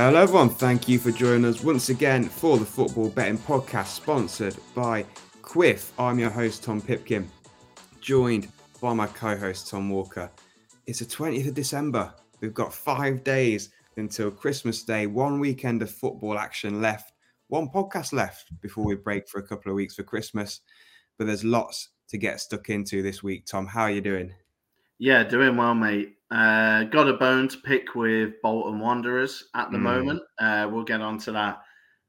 [0.00, 0.48] Hello, everyone.
[0.48, 5.04] Thank you for joining us once again for the Football Betting Podcast, sponsored by
[5.42, 5.90] Kwiff.
[5.98, 7.28] I'm your host, Tom Pipkin,
[8.00, 8.46] joined
[8.80, 10.30] by my co host, Tom Walker.
[10.86, 12.14] It's the 20th of December.
[12.40, 17.10] We've got five days until Christmas Day, one weekend of football action left,
[17.48, 20.60] one podcast left before we break for a couple of weeks for Christmas.
[21.18, 23.46] But there's lots to get stuck into this week.
[23.46, 24.32] Tom, how are you doing?
[24.98, 26.16] Yeah, doing well, mate.
[26.30, 29.82] Uh, got a bone to pick with Bolton Wanderers at the Mm.
[29.82, 30.22] moment.
[30.38, 31.62] Uh, we'll get onto that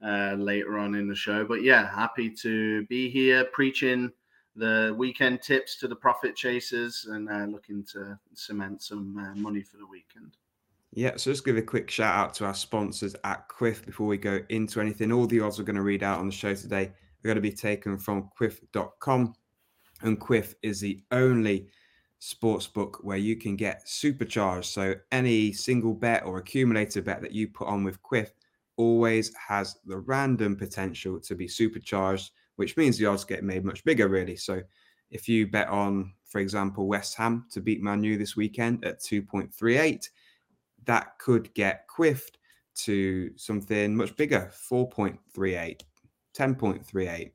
[0.04, 1.46] uh, later on in the show.
[1.46, 4.12] But yeah, happy to be here preaching
[4.56, 9.62] the weekend tips to the profit chasers and uh, looking to cement some uh, money
[9.62, 10.36] for the weekend.
[10.92, 14.18] Yeah, so just give a quick shout out to our sponsors at Kwiff before we
[14.18, 15.12] go into anything.
[15.12, 17.42] All the odds we're going to read out on the show today are going to
[17.42, 19.34] be taken from kwiff.com.
[20.02, 21.68] And Kwiff is the only
[22.20, 24.68] sports book where you can get supercharged.
[24.68, 28.30] So any single bet or accumulator bet that you put on with Kwiff
[28.78, 33.84] always has the random potential to be supercharged, which means the odds get made much
[33.84, 34.36] bigger, really.
[34.36, 34.62] So
[35.12, 39.02] if you bet on, for example, West Ham to beat Man U this weekend at
[39.02, 40.10] 2.38,
[40.86, 42.36] that could get kwiffed
[42.76, 45.82] to something much bigger 4.38,
[46.38, 47.32] 10.38,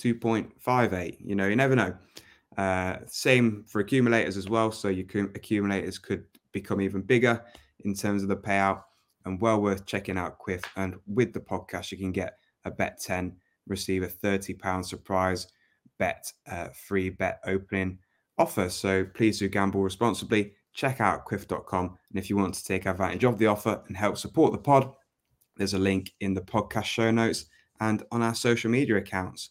[0.00, 1.16] 2.58.
[1.20, 1.94] You know, you never know.
[2.56, 4.72] Uh, same for accumulators as well.
[4.72, 7.42] So your cum- accumulators could become even bigger
[7.84, 8.82] in terms of the payout
[9.24, 10.64] and well worth checking out Kwiff.
[10.76, 15.46] And with the podcast, you can get a bet 10, receive a £30 surprise
[15.98, 17.98] bet, uh, free bet opening
[18.38, 18.68] offer.
[18.68, 20.54] So please do gamble responsibly.
[20.72, 21.84] Check out kwiff.com.
[21.84, 24.92] And if you want to take advantage of the offer and help support the pod,
[25.56, 27.46] there's a link in the podcast show notes
[27.80, 29.50] and on our social media accounts.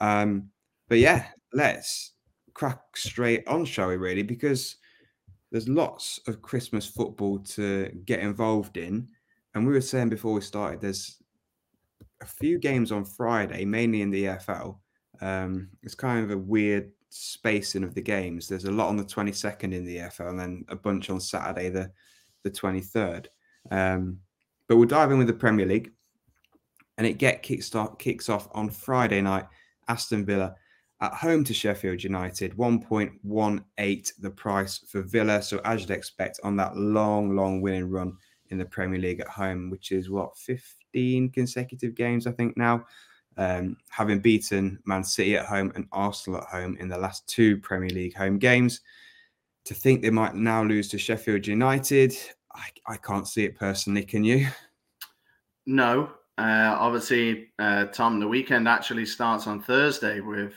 [0.00, 0.50] Um,
[0.88, 2.12] but yeah, let's
[2.56, 4.22] crack straight on, shall we, really?
[4.22, 4.76] Because
[5.52, 9.08] there's lots of Christmas football to get involved in.
[9.54, 11.22] And we were saying before we started, there's
[12.22, 14.78] a few games on Friday, mainly in the EFL.
[15.20, 18.48] Um, it's kind of a weird spacing of the games.
[18.48, 21.68] There's a lot on the 22nd in the EFL and then a bunch on Saturday,
[21.68, 21.90] the,
[22.42, 23.26] the 23rd.
[23.70, 24.20] Um,
[24.66, 25.92] but we'll dive in with the Premier League.
[26.96, 29.44] And it get kickstart kicks off on Friday night.
[29.88, 30.54] Aston Villa
[31.00, 35.42] at home to Sheffield United, 1.18 the price for Villa.
[35.42, 38.16] So as you'd expect on that long, long winning run
[38.48, 42.86] in the Premier League at home, which is what 15 consecutive games, I think now.
[43.38, 47.58] Um, having beaten Man City at home and Arsenal at home in the last two
[47.58, 48.80] Premier League home games.
[49.66, 52.14] To think they might now lose to Sheffield United,
[52.54, 54.04] I, I can't see it personally.
[54.04, 54.46] Can you?
[55.66, 60.54] No, uh, obviously, uh, Tom, the weekend actually starts on Thursday with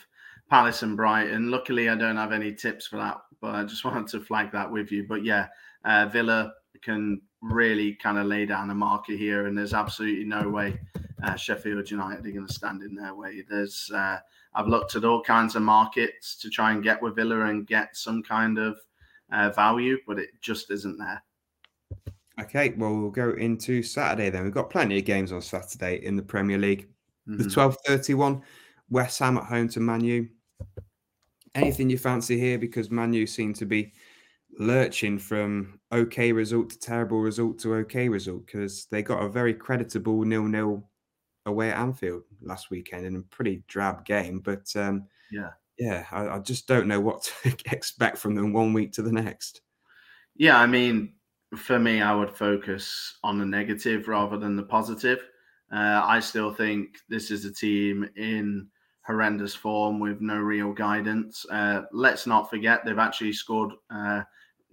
[0.50, 1.52] Palace and Brighton.
[1.52, 4.70] Luckily, I don't have any tips for that, but I just wanted to flag that
[4.72, 5.06] with you.
[5.08, 5.48] But yeah,
[5.86, 10.50] uh, Villa can really kind of lay down a marker here, and there's absolutely no
[10.50, 10.80] way
[11.24, 13.44] uh, Sheffield United are going to stand in their way.
[13.50, 14.18] There's uh,
[14.56, 17.96] I've looked at all kinds of markets to try and get with Villa and get
[17.96, 18.78] some kind of
[19.32, 21.22] uh, value, but it just isn't there.
[22.42, 24.44] Okay, well, we'll go into Saturday then.
[24.44, 26.88] We've got plenty of games on Saturday in the Premier League.
[27.28, 27.54] The Mhm.
[27.86, 28.42] 12.31,
[28.90, 30.28] West Ham at home to Manu.
[31.56, 32.58] Anything you fancy here?
[32.58, 33.94] Because Manu seem to be
[34.60, 39.54] lurching from okay result to terrible result to okay result because they got a very
[39.54, 40.90] creditable nil-nil
[41.46, 44.40] away at Anfield last weekend in a pretty drab game.
[44.40, 45.52] But um, Yeah.
[45.78, 49.12] yeah, I, I just don't know what to expect from them one week to the
[49.12, 49.62] next.
[50.36, 51.16] Yeah, I mean,
[51.56, 55.20] for me, I would focus on the negative rather than the positive.
[55.72, 58.70] Uh, I still think this is a team in
[59.06, 61.46] horrendous form with no real guidance.
[61.50, 64.22] Uh, let's not forget they've actually scored uh,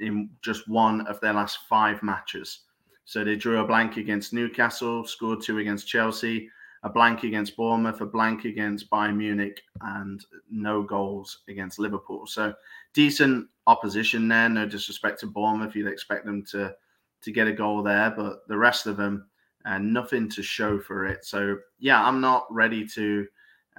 [0.01, 2.61] in just one of their last five matches.
[3.05, 6.51] So they drew a blank against Newcastle, scored two against Chelsea,
[6.83, 12.27] a blank against Bournemouth, a blank against Bayern Munich, and no goals against Liverpool.
[12.27, 12.53] So
[12.95, 14.49] decent opposition there.
[14.49, 16.75] No disrespect to Bournemouth, you'd expect them to
[17.23, 19.27] to get a goal there, but the rest of them,
[19.65, 21.25] uh, nothing to show for it.
[21.25, 23.27] So yeah, I'm not ready to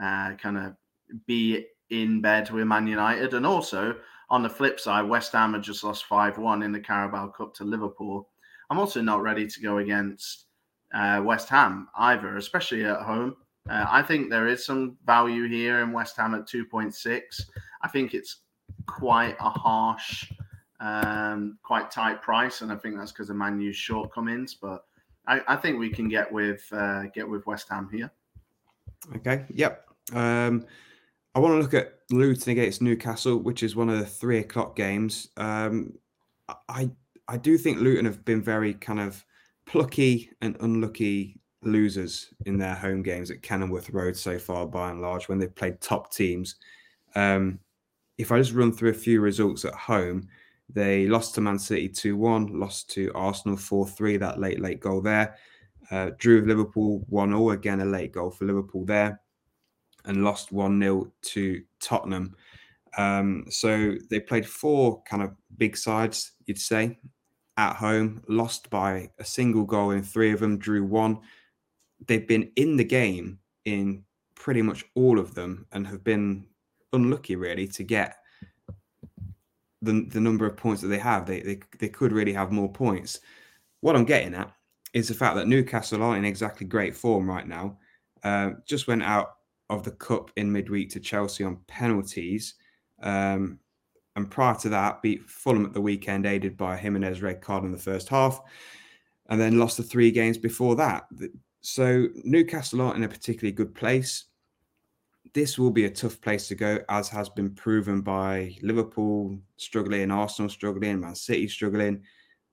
[0.02, 0.76] uh, kind of
[1.26, 3.34] be in bed with Man United.
[3.34, 3.96] And also
[4.30, 7.54] on the flip side, West Ham had just lost five one in the Carabao Cup
[7.56, 8.30] to Liverpool.
[8.70, 10.46] I'm also not ready to go against
[10.94, 13.36] uh, West Ham either, especially at home.
[13.70, 17.22] Uh, I think there is some value here in West Ham at 2.6.
[17.82, 18.38] I think it's
[18.86, 20.32] quite a harsh,
[20.80, 24.56] um, quite tight price, and I think that's because of Man U's shortcomings.
[24.56, 24.86] But
[25.28, 28.12] I, I think we can get with uh, get with West Ham here.
[29.16, 29.46] Okay.
[29.50, 29.87] Yep.
[30.14, 30.66] Um,
[31.36, 34.76] I want to look at Luton against Newcastle, which is one of the three o'clock
[34.76, 35.30] games.
[35.38, 35.94] Um,
[36.70, 36.90] I
[37.28, 39.24] I do think Luton have been very kind of
[39.66, 45.02] plucky and unlucky losers in their home games at Kenilworth Road so far, by and
[45.02, 46.56] large, when they've played top teams.
[47.16, 47.60] Um,
[48.18, 50.28] if I just run through a few results at home,
[50.70, 54.80] they lost to Man City 2 1, lost to Arsenal 4 3, that late, late
[54.80, 55.36] goal there.
[55.92, 59.22] Uh, drew with Liverpool 1 0, again, a late goal for Liverpool there,
[60.08, 62.36] and lost 1 0 to Tottenham.
[62.98, 66.98] Um, so they played four kind of big sides, you'd say,
[67.58, 71.20] at home, lost by a single goal in three of them, drew one.
[72.08, 74.04] They've been in the game in
[74.36, 76.48] pretty much all of them and have been
[76.94, 78.18] unlucky, really, to get
[79.82, 81.26] the, the number of points that they have.
[81.26, 83.20] They, they, they could really have more points.
[83.82, 84.52] What I'm getting at
[84.94, 87.78] is the fact that Newcastle aren't in exactly great form right now.
[88.24, 89.37] Uh, just went out
[89.70, 92.56] of the cup in midweek to Chelsea on penalties.
[93.02, 93.60] Um,
[94.16, 97.72] and prior to that, beat Fulham at the weekend, aided by Jimenez red card in
[97.72, 98.42] the first half,
[99.30, 101.06] and then lost the three games before that.
[101.62, 104.26] So Newcastle aren't in a particularly good place.
[105.34, 110.10] This will be a tough place to go, as has been proven by Liverpool struggling,
[110.10, 112.02] Arsenal struggling, Man City struggling.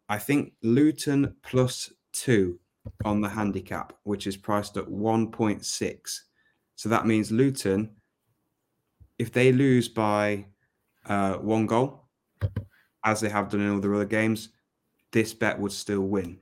[0.08, 2.58] I think Luton plus two
[3.04, 6.20] on the handicap, which is priced at 1.6.
[6.76, 7.90] So that means Luton,
[9.18, 10.46] if they lose by
[11.06, 12.08] uh, one goal,
[13.04, 14.50] as they have done in all the other games,
[15.12, 16.38] this bet would still win.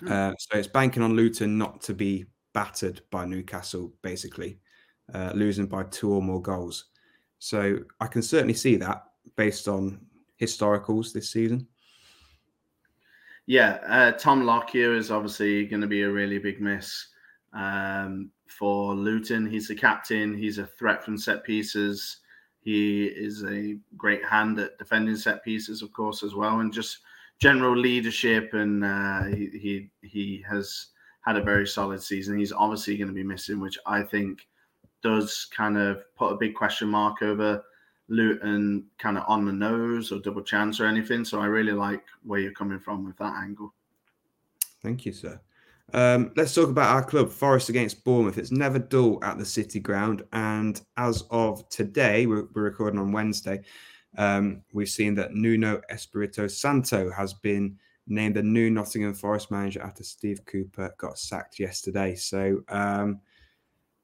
[0.00, 0.12] Hmm.
[0.12, 4.60] Uh, so it's banking on Luton not to be battered by Newcastle, basically,
[5.12, 6.86] uh, losing by two or more goals.
[7.38, 9.04] So I can certainly see that
[9.36, 10.00] based on
[10.40, 11.66] historicals this season.
[13.46, 17.08] Yeah, uh, Tom Lockyer is obviously going to be a really big miss
[17.52, 19.46] um, for Luton.
[19.46, 20.36] He's the captain.
[20.36, 22.18] He's a threat from set pieces.
[22.60, 26.98] He is a great hand at defending set pieces, of course, as well, and just
[27.38, 28.54] general leadership.
[28.54, 30.86] And uh, he, he he has
[31.20, 32.38] had a very solid season.
[32.38, 34.46] He's obviously going to be missing, which I think
[35.02, 37.62] does kind of put a big question mark over
[38.08, 41.24] Luton kind of on the nose or double chance or anything.
[41.24, 43.74] So I really like where you're coming from with that angle.
[44.82, 45.40] Thank you, sir.
[45.92, 48.38] Um, let's talk about our club, Forest against Bournemouth.
[48.38, 53.12] It's never dull at the City Ground, and as of today, we're, we're recording on
[53.12, 53.62] Wednesday.
[54.18, 57.76] Um, we've seen that Nuno Espirito Santo has been
[58.08, 62.14] named the new Nottingham Forest manager after Steve Cooper got sacked yesterday.
[62.14, 63.20] So, um,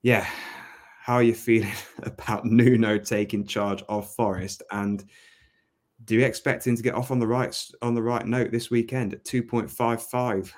[0.03, 0.27] yeah,
[1.01, 4.63] how are you feeling about Nuno taking charge of Forest?
[4.71, 5.05] And
[6.05, 8.71] do you expect him to get off on the right on the right note this
[8.71, 10.53] weekend at two point five five?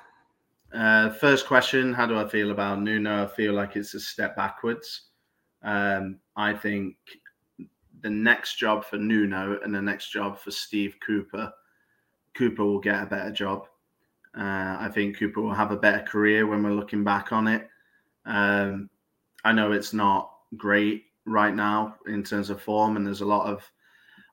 [0.74, 3.24] Uh, first question: How do I feel about Nuno?
[3.24, 5.02] I feel like it's a step backwards.
[5.62, 6.96] Um, I think
[8.02, 11.52] the next job for Nuno and the next job for Steve Cooper,
[12.34, 13.68] Cooper will get a better job.
[14.36, 17.68] Uh, I think Cooper will have a better career when we're looking back on it.
[18.26, 18.90] Um,
[19.44, 23.46] I know it's not great right now in terms of form, and there's a lot
[23.46, 23.62] of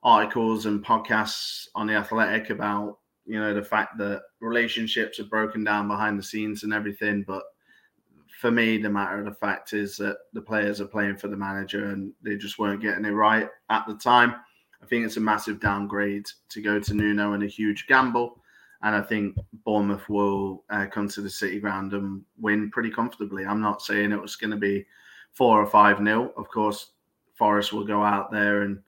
[0.01, 5.63] articles and podcasts on the Athletic about you know the fact that relationships are broken
[5.63, 7.23] down behind the scenes and everything.
[7.27, 7.44] But
[8.39, 11.38] for me, the matter of the fact is that the players are playing for the
[11.38, 14.35] manager, and they just weren't getting it right at the time.
[14.81, 18.41] I think it's a massive downgrade to go to Nuno and a huge gamble.
[18.83, 23.46] And I think Bournemouth will uh, come to the City Ground and win pretty comfortably.
[23.46, 24.88] I'm not saying it was going to be
[25.34, 26.34] four or five nil.
[26.36, 26.91] Of course,
[27.36, 28.79] Forest will go out there and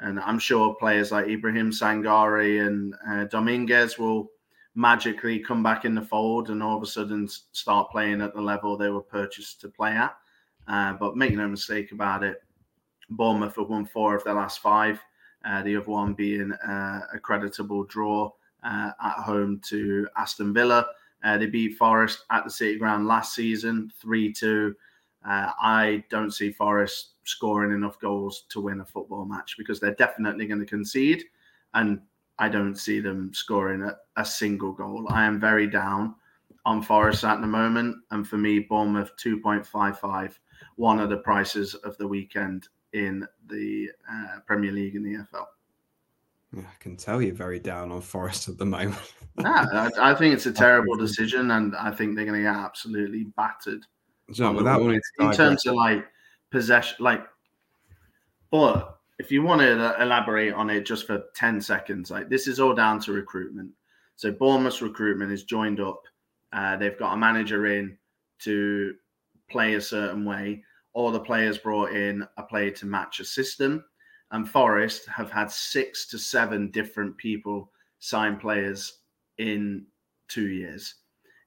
[0.00, 4.30] and I'm sure players like Ibrahim Sangaré and uh, Dominguez will
[4.74, 8.40] magically come back in the fold and all of a sudden start playing at the
[8.40, 10.14] level they were purchased to play at.
[10.68, 12.42] Uh, but make no mistake about it,
[13.10, 15.00] Bournemouth have won four of their last five.
[15.44, 18.30] Uh, the other one being uh, a creditable draw
[18.64, 20.86] uh, at home to Aston Villa.
[21.24, 24.74] Uh, they beat Forest at the City Ground last season, 3 2.
[25.26, 29.94] Uh, I don't see Forest scoring enough goals to win a football match because they're
[29.94, 31.24] definitely going to concede.
[31.74, 32.00] And
[32.38, 35.06] I don't see them scoring a, a single goal.
[35.10, 36.14] I am very down
[36.64, 37.96] on Forest at the moment.
[38.10, 40.34] And for me, Bournemouth 2.55,
[40.76, 45.46] one of the prices of the weekend in the uh, Premier League in the EFL.
[46.56, 49.12] I can tell you're very down on Forest at the moment.
[49.38, 52.56] yeah, I, I, think it's a terrible decision, and I think they're going to get
[52.56, 53.84] absolutely battered
[54.32, 56.04] so wanting to in terms of like
[56.50, 57.24] possession, like,
[58.50, 62.60] but if you want to elaborate on it just for 10 seconds, like this is
[62.60, 63.70] all down to recruitment.
[64.16, 66.02] So Bournemouth's recruitment is joined up.
[66.52, 67.96] Uh, they've got a manager in
[68.40, 68.94] to
[69.50, 70.62] play a certain way.
[70.92, 73.84] All the players brought in a player to match a system.
[74.32, 78.98] And Forest have had six to seven different people sign players
[79.38, 79.86] in
[80.28, 80.94] two years.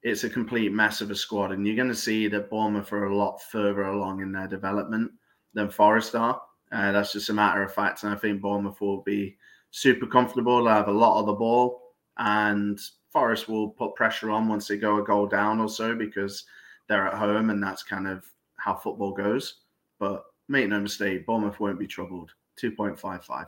[0.04, 3.06] It's a complete mess of a squad, and you're going to see that Bournemouth are
[3.06, 5.12] a lot further along in their development
[5.54, 6.42] than Forest are.
[6.72, 9.36] Uh, that's just a matter of fact, and I think Bournemouth will be
[9.72, 10.64] super comfortable.
[10.64, 11.82] They'll have a lot of the ball,
[12.18, 12.80] and
[13.12, 16.46] Forest will put pressure on once they go a goal down or so because
[16.88, 18.24] they're at home, and that's kind of
[18.58, 19.62] how football goes.
[20.00, 22.32] But make no mistake, Bournemouth won't be troubled.
[22.56, 23.48] Two point five five.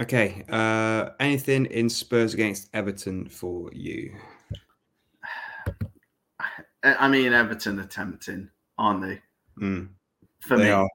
[0.00, 0.44] Okay.
[0.48, 4.14] Uh, anything in Spurs against Everton for you?
[6.82, 9.20] I mean, Everton are tempting, aren't they?
[9.60, 9.88] Mm,
[10.40, 10.88] For they me, are.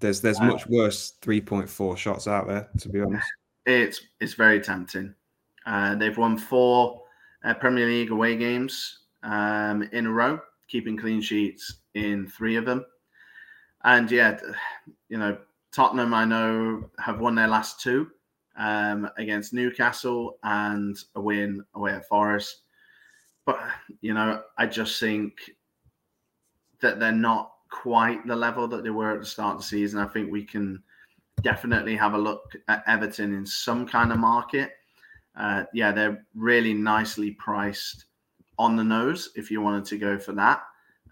[0.00, 3.26] There's there's Uh, much worse 3.4 shots out there, to be honest.
[3.66, 5.14] it's it's very tempting.
[5.66, 7.02] Uh, they've won four
[7.44, 12.64] uh, Premier League away games um, in a row, keeping clean sheets in three of
[12.64, 12.84] them.
[13.84, 14.38] And yeah,
[15.08, 15.36] you know,
[15.72, 18.10] Tottenham, I know, have won their last two
[18.56, 22.62] um, against Newcastle and a win away at Forest.
[23.44, 23.60] But,
[24.00, 25.34] you know, I just think
[26.80, 29.98] that they're not quite the level that they were at the start of the season.
[29.98, 30.82] I think we can
[31.42, 34.72] definitely have a look at Everton in some kind of market.
[35.36, 38.04] Uh, yeah, they're really nicely priced
[38.58, 40.62] on the nose if you wanted to go for that.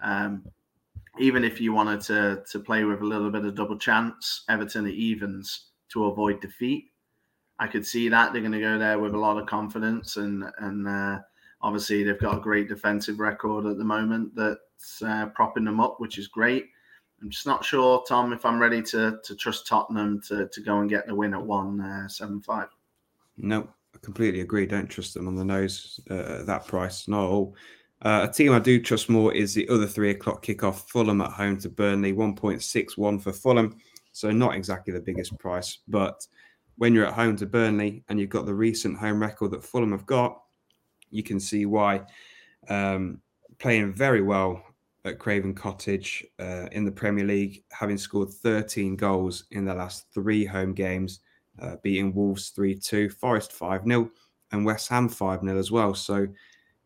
[0.03, 0.45] Um,
[1.19, 4.87] even if you wanted to to play with a little bit of double chance, Everton
[4.87, 6.93] at evens to avoid defeat.
[7.59, 10.45] I could see that they're going to go there with a lot of confidence, and
[10.59, 11.19] and uh,
[11.63, 16.01] obviously they've got a great defensive record at the moment that's uh, propping them up,
[16.01, 16.67] which is great.
[17.23, 20.79] I'm just not sure, Tom, if I'm ready to to trust Tottenham to to go
[20.79, 22.69] and get the win at one uh, seven five.
[23.37, 24.67] No, I completely agree.
[24.67, 27.09] Don't trust them on the nose uh, at that price.
[27.09, 27.55] Not all.
[28.03, 30.89] Uh, a team I do trust more is the other three o'clock kickoff.
[30.89, 33.77] Fulham at home to Burnley, 1.61 for Fulham.
[34.13, 36.27] So not exactly the biggest price, but
[36.79, 39.93] when you're at home to Burnley and you've got the recent home record that Fulham
[39.93, 40.41] have got,
[41.11, 42.03] you can see why.
[42.69, 43.21] Um,
[43.59, 44.63] playing very well
[45.05, 50.07] at Craven Cottage uh, in the Premier League, having scored 13 goals in the last
[50.13, 51.21] three home games,
[51.61, 54.11] uh, beating Wolves 3 2, Forest 5 0,
[54.53, 55.95] and West Ham 5 0 as well.
[55.95, 56.27] So,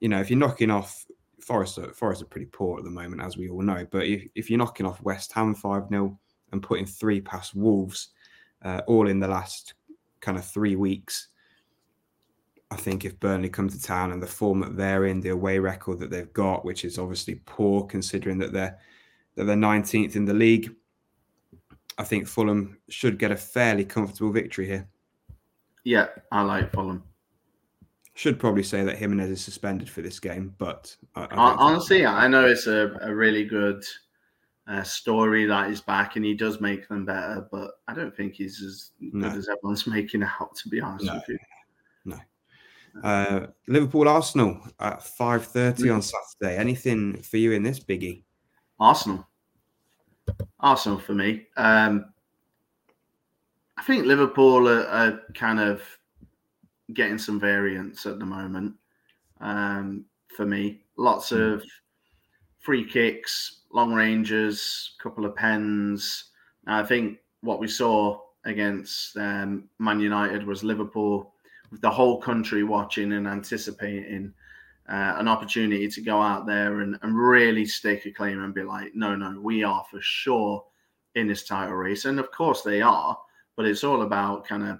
[0.00, 1.04] you know, if you're knocking off
[1.40, 3.86] Forest, are- Forest are pretty poor at the moment, as we all know.
[3.90, 6.18] But if, if you're knocking off West Ham 5 0
[6.52, 8.10] and putting three past Wolves,
[8.62, 9.74] uh, all in the last
[10.20, 11.28] kind of three weeks,
[12.74, 15.60] I think if Burnley come to town and the form that they're in, the away
[15.60, 18.76] record that they've got, which is obviously poor considering that they're
[19.36, 20.74] that they're 19th in the league,
[21.98, 24.88] I think Fulham should get a fairly comfortable victory here.
[25.84, 27.04] Yeah, I like Fulham.
[28.14, 31.48] Should probably say that Jimenez is suspended for this game, but I, I don't Hon-
[31.50, 33.84] think- Honestly, I know it's a, a really good
[34.68, 38.34] uh, story that he's back and he does make them better, but I don't think
[38.34, 39.28] he's as No.
[39.28, 40.56] good as everyone's making out.
[40.56, 41.14] To be honest No.
[41.14, 41.38] with you,
[43.02, 45.94] uh, Liverpool Arsenal at 5:30 Mm.
[45.96, 46.56] on Saturday.
[46.56, 48.22] Anything for you in this biggie?
[48.78, 49.26] Arsenal,
[50.60, 51.46] Arsenal for me.
[51.56, 52.06] Um,
[53.76, 55.82] I think Liverpool are, are kind of
[56.92, 58.74] getting some variance at the moment.
[59.40, 60.04] Um,
[60.36, 61.54] for me, lots Mm.
[61.54, 61.64] of
[62.60, 66.30] free kicks, long ranges, couple of pens.
[66.66, 71.33] I think what we saw against um, Man United was Liverpool
[71.80, 74.32] the whole country watching and anticipating
[74.88, 78.62] uh, an opportunity to go out there and, and really stake a claim and be
[78.62, 80.64] like, no, no, we are for sure
[81.14, 82.04] in this title race.
[82.04, 83.18] And of course they are,
[83.56, 84.78] but it's all about kind of,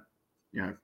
[0.53, 0.77] you know,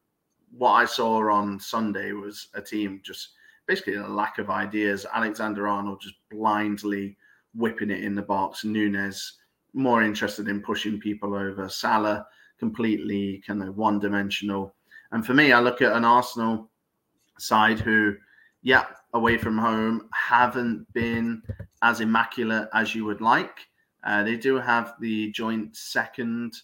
[0.56, 3.30] what I saw on Sunday was a team just
[3.66, 5.06] basically a lack of ideas.
[5.12, 7.16] Alexander Arnold just blindly
[7.54, 8.64] whipping it in the box.
[8.64, 9.32] Núñez
[9.74, 11.68] more interested in pushing people over.
[11.68, 12.26] Salah
[12.58, 14.74] completely kind of one dimensional.
[15.12, 16.70] And for me, I look at an Arsenal
[17.38, 18.14] side who,
[18.62, 21.42] yeah, away from home, haven't been
[21.82, 23.66] as immaculate as you would like.
[24.04, 26.54] Uh, they do have the joint second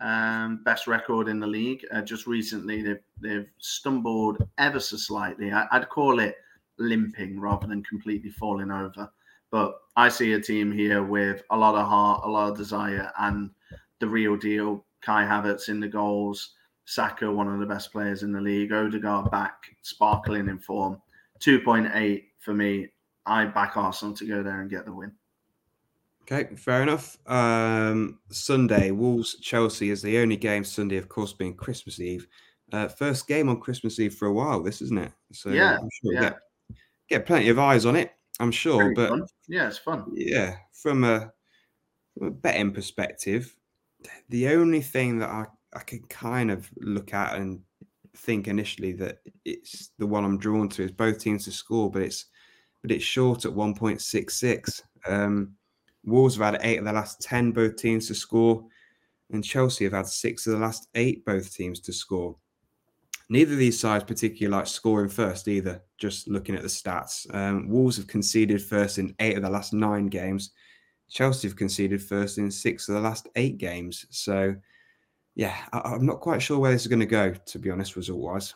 [0.00, 1.84] um, best record in the league.
[1.92, 5.52] Uh, just recently, they've, they've stumbled ever so slightly.
[5.52, 6.36] I, I'd call it
[6.78, 9.10] limping rather than completely falling over.
[9.50, 13.10] But I see a team here with a lot of heart, a lot of desire,
[13.18, 13.50] and
[13.98, 14.84] the real deal.
[15.00, 16.54] Kai Havertz in the goals,
[16.90, 21.00] Saka, one of the best players in the league, Odegaard back, sparkling in form.
[21.38, 22.88] 2.8 for me.
[23.26, 25.12] I back Arsenal to go there and get the win.
[26.22, 27.16] Okay, fair enough.
[27.26, 32.26] Um, Sunday, Wolves Chelsea is the only game Sunday, of course, being Christmas Eve.
[32.72, 35.12] Uh, first game on Christmas Eve for a while, this isn't it?
[35.32, 36.20] So Yeah, I'm sure yeah.
[36.20, 36.38] get,
[37.08, 38.10] get plenty of eyes on it.
[38.40, 39.26] I'm sure, Very but fun.
[39.48, 40.10] yeah, it's fun.
[40.12, 41.30] yeah, from a,
[42.18, 43.54] from a betting perspective,
[44.28, 47.60] the only thing that I, I can kind of look at and
[48.16, 52.02] think initially that it's the one I'm drawn to is both teams to score, but
[52.02, 52.26] it's
[52.82, 54.82] but it's short at 1.66.
[55.06, 55.54] Um,
[56.04, 58.64] Wolves have had eight of the last 10 both teams to score,
[59.30, 62.36] and Chelsea have had six of the last eight both teams to score.
[63.28, 67.32] Neither of these sides particularly like scoring first either, just looking at the stats.
[67.34, 70.50] Um, Wolves have conceded first in eight of the last nine games.
[71.08, 74.06] Chelsea have conceded first in six of the last eight games.
[74.10, 74.56] So,
[75.40, 77.96] yeah, I, am not quite sure where this is going to go, to be honest,
[77.96, 78.54] result wise.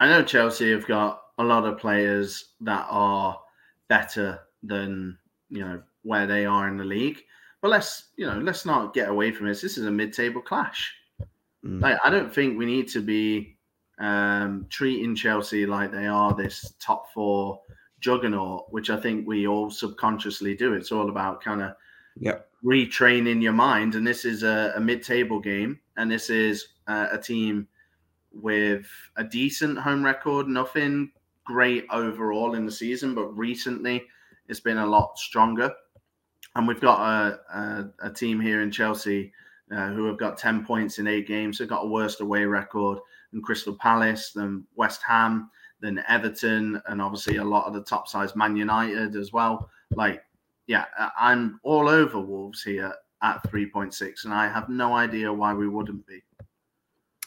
[0.00, 3.40] I know Chelsea have got a lot of players that are
[3.88, 5.16] better than,
[5.48, 7.22] you know, where they are in the league.
[7.62, 9.62] But let's, you know, let's not get away from this.
[9.62, 10.92] This is a mid-table clash.
[11.64, 11.80] Mm.
[11.80, 13.56] Like, I don't think we need to be
[13.98, 17.62] um, treating Chelsea like they are this top four
[18.00, 20.74] juggernaut, which I think we all subconsciously do.
[20.74, 21.72] It's all about kind of
[22.18, 22.47] yep.
[22.64, 23.94] Retraining your mind.
[23.94, 27.68] And this is a, a mid table game, and this is uh, a team
[28.32, 28.86] with
[29.16, 31.10] a decent home record, nothing
[31.44, 34.04] great overall in the season, but recently
[34.48, 35.72] it's been a lot stronger.
[36.54, 39.32] And we've got a, a, a team here in Chelsea
[39.70, 41.58] uh, who have got 10 points in eight games.
[41.58, 42.98] They've got a worst away record
[43.32, 45.50] than Crystal Palace, than West Ham,
[45.80, 49.70] than Everton, and obviously a lot of the top size Man United as well.
[49.94, 50.22] Like,
[50.68, 50.84] yeah,
[51.18, 56.06] I'm all over Wolves here at 3.6, and I have no idea why we wouldn't
[56.06, 56.22] be.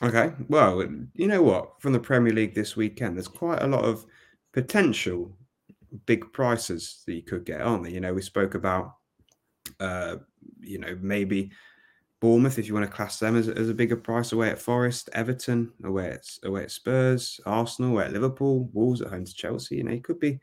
[0.03, 0.31] Okay.
[0.48, 1.81] Well, you know what?
[1.81, 4.05] From the Premier League this weekend, there's quite a lot of
[4.53, 5.36] potential
[6.05, 7.91] big prices that you could get, aren't there?
[7.91, 8.95] You know, we spoke about,
[9.79, 10.17] uh,
[10.60, 11.51] you know, maybe
[12.19, 15.10] Bournemouth, if you want to class them as, as a bigger price, away at Forest,
[15.13, 19.77] Everton, away at away at Spurs, Arsenal, away at Liverpool, Wolves at home to Chelsea.
[19.77, 20.39] You know, it could be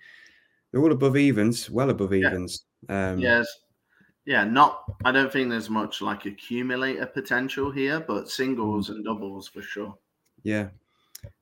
[0.70, 2.28] they're all above evens, well above yeah.
[2.28, 2.64] evens.
[2.88, 3.46] Um, yes,
[4.26, 4.84] yeah, not.
[5.04, 8.96] I don't think there's much like accumulator potential here, but singles mm.
[8.96, 9.96] and doubles for sure.
[10.42, 10.68] Yeah.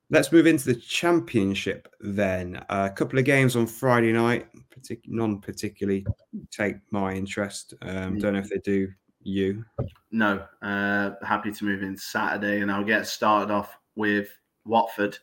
[0.09, 2.63] Let's move into the championship then.
[2.69, 6.05] Uh, a couple of games on Friday night, partic- non particularly
[6.49, 7.73] take my interest.
[7.81, 8.21] Um, mm.
[8.21, 8.87] Don't know if they do
[9.21, 9.65] you?
[10.11, 10.45] No.
[10.61, 14.29] Uh, happy to move into Saturday, and I'll get started off with
[14.65, 15.17] Watford.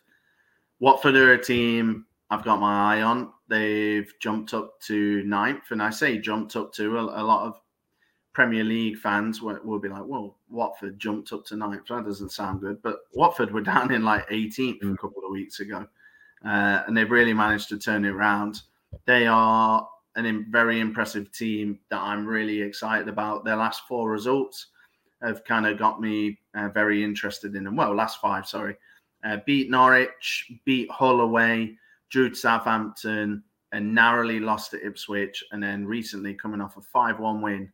[0.81, 3.33] Watford are a team I've got my eye on.
[3.55, 7.61] They've jumped up to ninth, and I say jumped up to a, a lot of
[8.33, 11.87] Premier League fans will, will, be like, "Well, Watford jumped up to ninth.
[11.89, 14.95] That doesn't sound good." But Watford were down in like 18th mm.
[14.95, 15.87] a couple of weeks ago,
[16.45, 18.63] uh, and they've really managed to turn it around.
[19.07, 23.45] They are an very impressive team that I'm really excited about.
[23.45, 24.67] Their last four results
[25.23, 27.77] have kind of got me uh, very interested in them.
[27.77, 28.77] Well, last five, sorry.
[29.23, 31.79] Uh, beat Norwich, beat Hull away,
[32.15, 37.19] drew to Southampton, and narrowly lost to Ipswich, and then recently coming off a 5
[37.19, 37.73] 1 win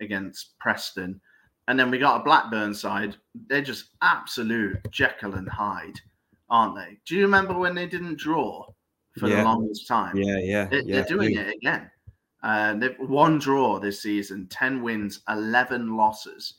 [0.00, 1.20] against Preston.
[1.68, 3.16] And then we got a Blackburn side.
[3.48, 6.00] They're just absolute Jekyll and Hyde,
[6.50, 6.98] aren't they?
[7.06, 8.66] Do you remember when they didn't draw?
[9.18, 9.36] for yeah.
[9.36, 10.16] the longest time.
[10.16, 10.64] Yeah, yeah.
[10.66, 11.00] They, yeah.
[11.00, 11.90] are doing it again.
[12.42, 16.54] Uh, they've one draw this season, 10 wins, 11 losses.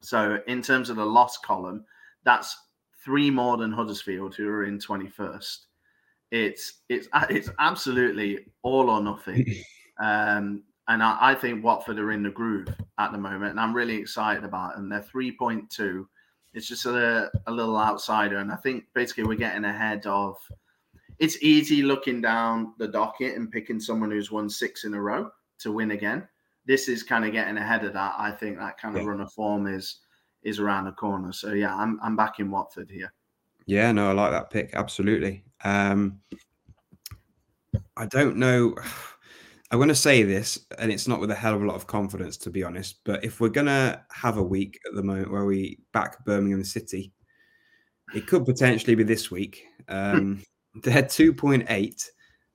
[0.00, 1.84] So, in terms of the loss column,
[2.24, 2.56] that's
[3.04, 5.58] three more than Huddersfield, who are in 21st.
[6.30, 9.46] It's it's it's absolutely all or nothing.
[10.00, 13.74] um, and I, I, think Watford are in the groove at the moment, and I'm
[13.74, 14.88] really excited about them.
[14.88, 16.06] They're 3.2.
[16.54, 20.36] It's just a, a little outsider, and I think basically we're getting ahead of
[21.18, 25.30] it's easy looking down the docket and picking someone who's won six in a row
[25.58, 26.26] to win again.
[26.66, 28.14] This is kind of getting ahead of that.
[28.18, 29.08] I think that kind of yeah.
[29.08, 30.00] run of form is
[30.42, 31.32] is around the corner.
[31.32, 33.12] So yeah, I'm I'm back in Watford here.
[33.66, 35.44] Yeah, no, I like that pick absolutely.
[35.64, 36.20] Um,
[37.96, 38.74] I don't know.
[39.70, 41.86] I'm going to say this, and it's not with a hell of a lot of
[41.86, 43.00] confidence, to be honest.
[43.04, 46.64] But if we're going to have a week at the moment where we back Birmingham
[46.64, 47.12] City,
[48.14, 49.66] it could potentially be this week.
[49.88, 50.42] Um,
[50.82, 52.04] they're 2.8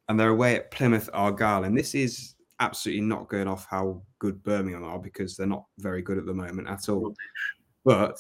[0.09, 1.65] and they're away at Plymouth Argyle.
[1.65, 6.01] And this is absolutely not going off how good Birmingham are because they're not very
[6.01, 7.13] good at the moment at all.
[7.85, 8.17] But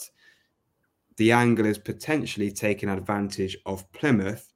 [1.17, 4.52] the angle is potentially taking advantage of Plymouth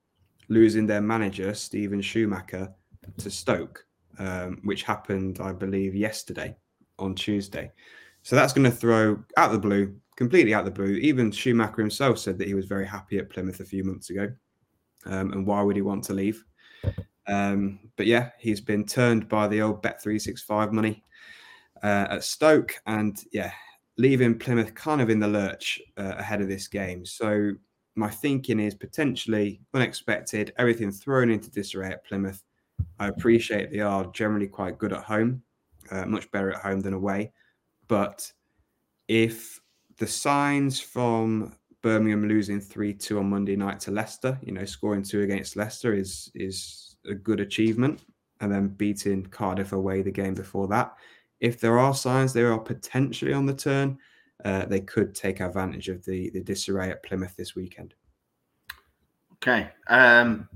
[0.50, 2.74] losing their manager, Steven Schumacher,
[3.18, 3.86] to Stoke,
[4.20, 6.56] um, which happened, I believe, yesterday
[7.00, 7.72] on Tuesday.
[8.24, 10.96] So that's going to throw out the blue, completely out the blue.
[10.96, 14.30] Even Schumacher himself said that he was very happy at Plymouth a few months ago.
[15.06, 16.44] Um, and why would he want to leave?
[17.28, 21.04] Um, but yeah, he's been turned by the old Bet365 money
[21.84, 22.76] uh, at Stoke.
[22.86, 23.52] And yeah,
[23.98, 27.06] leaving Plymouth kind of in the lurch uh, ahead of this game.
[27.06, 27.54] So
[27.98, 32.44] my thinking is potentially unexpected, everything thrown into disarray at Plymouth.
[33.00, 35.42] I appreciate they are generally quite good at home,
[35.92, 37.32] uh, much better at home than away.
[37.88, 38.32] But
[39.08, 39.60] if
[39.98, 44.38] the signs from Birmingham losing three two on Monday night to Leicester.
[44.44, 48.04] You know, scoring two against Leicester is is a good achievement,
[48.42, 50.96] and then beating Cardiff away the game before that.
[51.40, 54.00] If there are signs they are potentially on the turn,
[54.46, 57.94] uh, they could take advantage of the the disarray at Plymouth this weekend.
[59.36, 60.48] Okay, um,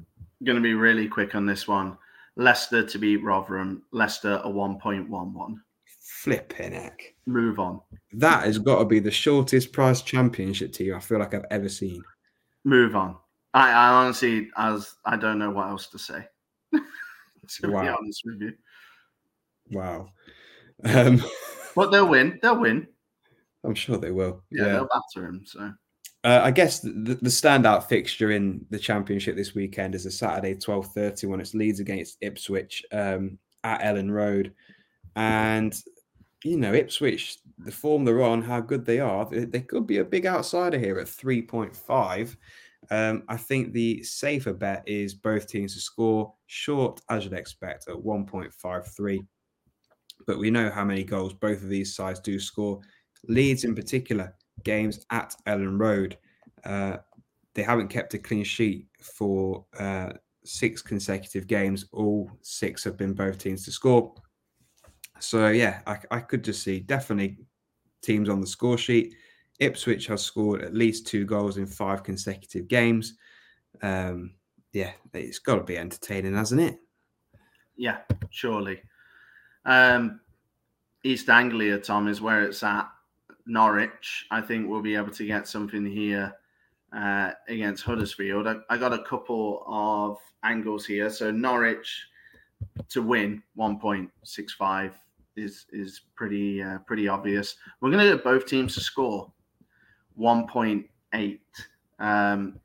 [0.44, 1.98] going to be really quick on this one.
[2.36, 3.84] Leicester to beat Rotherham.
[3.92, 5.62] Leicester a one point one one.
[6.00, 7.14] Flipping heck.
[7.26, 7.82] Move on.
[8.14, 11.70] That has got to be the shortest price championship team I feel like I've ever
[11.70, 12.02] seen.
[12.64, 13.18] Move on.
[13.54, 16.26] I, I honestly, as I don't know what else to say.
[16.74, 17.82] to Wow.
[17.82, 18.54] be honest with you,
[19.72, 20.10] Wow.
[20.84, 21.22] Um,
[21.76, 22.40] but they'll win.
[22.42, 22.88] They'll win.
[23.64, 24.44] I'm sure they will.
[24.50, 25.44] Yeah, they'll batter him.
[25.46, 25.72] So
[26.24, 30.56] Uh, I guess the, the standout fixture in the championship this weekend is a Saturday
[30.56, 34.54] 12:30 when it's Leeds against Ipswich um, at Elland Road,
[35.16, 35.76] and
[36.44, 39.98] you know Ipswich, the form they're on, how good they are, they, they could be
[39.98, 42.36] a big outsider here at 3.5.
[42.90, 47.88] Um, I think the safer bet is both teams to score short, as you'd expect,
[47.88, 49.20] at 1.53.
[50.26, 52.82] But we know how many goals both of these sides do score.
[53.28, 56.18] Leeds, in particular, games at Elland Road.
[56.64, 56.98] Uh,
[57.54, 61.86] they haven't kept a clean sheet for uh, six consecutive games.
[61.92, 64.14] All six have been both teams to score.
[65.20, 67.38] So yeah, I, I could just see definitely
[68.02, 69.16] teams on the score sheet.
[69.60, 73.16] Ipswich has scored at least two goals in five consecutive games.
[73.84, 74.34] Um,
[74.74, 76.80] yeah, it's got to be entertaining, hasn't it?
[77.82, 77.98] yeah,
[78.30, 78.80] surely.
[79.66, 80.20] Um,
[81.04, 82.88] East Anglia, Tom, is where it's at.
[83.52, 86.34] Norwich, I think we'll be able to get something here
[86.94, 88.48] uh, against Huddersfield.
[88.48, 91.10] I, I got a couple of angles here.
[91.10, 92.08] So Norwich
[92.90, 94.94] to win 1.65
[95.36, 97.56] is is pretty uh, pretty obvious.
[97.80, 99.32] We're going to get both teams to score
[100.20, 101.40] 1.8.
[102.00, 102.60] Um,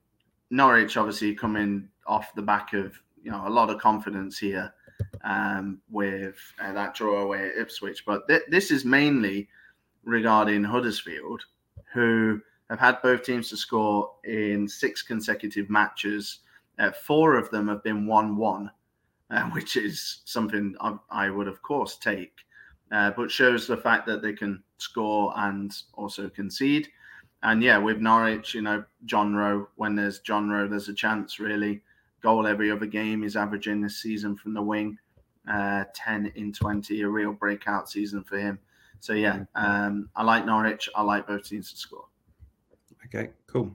[0.51, 4.73] Norwich obviously coming off the back of you know a lot of confidence here
[5.25, 8.05] um, with uh, that draw away at Ipswich.
[8.07, 9.49] But th- this is mainly
[10.07, 11.43] regarding Huddersfield,
[11.93, 12.41] who
[12.71, 16.41] have had both teams to score in six consecutive matches.
[16.79, 18.71] Uh, four of them have been 1 1,
[19.31, 22.33] uh, which is something I, I would, of course, take,
[22.93, 26.89] uh, but shows the fact that they can score and also concede.
[27.43, 31.39] And yeah, with Norwich, you know, John Rowe, when there's John Rowe, there's a chance
[31.39, 31.83] really.
[32.23, 34.99] Goal every other game is averaging this season from the wing,
[35.49, 38.59] uh, 10 in 20, a real breakout season for him.
[39.01, 40.89] So yeah, um, I like Norwich.
[40.95, 42.07] I like both teams to score.
[43.07, 43.73] Okay, cool.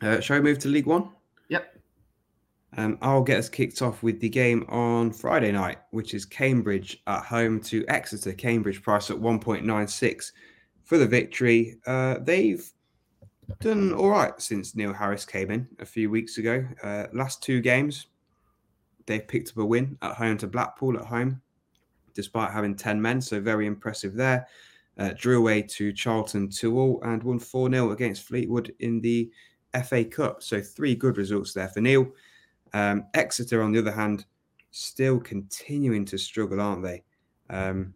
[0.00, 1.10] Uh, shall we move to League One?
[1.48, 1.76] Yep.
[2.76, 7.02] Um, I'll get us kicked off with the game on Friday night, which is Cambridge
[7.06, 8.32] at home to Exeter.
[8.32, 10.32] Cambridge price at 1.96
[10.84, 11.78] for the victory.
[11.86, 12.64] Uh, they've
[13.58, 16.64] done all right since Neil Harris came in a few weeks ago.
[16.82, 18.06] Uh, last two games,
[19.06, 21.42] they've picked up a win at home to Blackpool at home,
[22.14, 23.20] despite having 10 men.
[23.20, 24.46] So very impressive there.
[24.98, 29.30] Uh, drew away to Charlton 2 all and won 4 0 against Fleetwood in the
[29.84, 30.42] FA Cup.
[30.42, 32.10] So three good results there for Neil.
[32.72, 34.26] Um, Exeter, on the other hand,
[34.70, 37.02] still continuing to struggle, aren't they?
[37.48, 37.94] Um,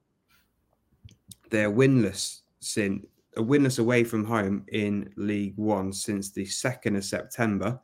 [1.50, 3.04] they're winless since
[3.36, 7.80] a winless away from home in League One since the second of September.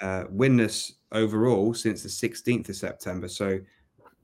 [0.00, 3.28] Uh, winless overall since the 16th of September.
[3.28, 3.60] So